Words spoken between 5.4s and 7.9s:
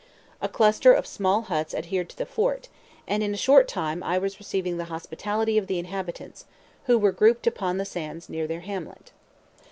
of the inhabitants, who were grouped upon the